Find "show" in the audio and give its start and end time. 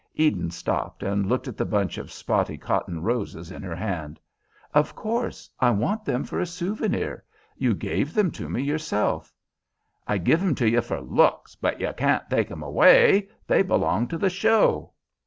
14.31-14.93